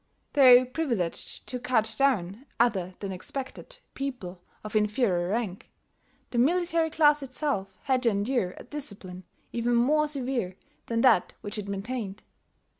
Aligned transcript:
Though 0.33 0.65
privileged 0.65 1.45
to 1.45 1.59
cut 1.59 1.93
down 1.95 2.47
"other 2.59 2.95
than 3.01 3.11
expected" 3.11 3.77
people 3.93 4.41
of 4.63 4.75
inferior 4.75 5.29
rank, 5.29 5.69
the 6.31 6.39
military 6.39 6.89
class 6.89 7.21
itself 7.21 7.77
had 7.83 8.01
to 8.01 8.09
endure 8.09 8.55
a 8.57 8.63
discipline 8.63 9.25
even 9.53 9.75
more 9.75 10.07
severe 10.07 10.55
than 10.87 11.01
that 11.01 11.33
which 11.41 11.59
it 11.59 11.67
maintained. 11.67 12.23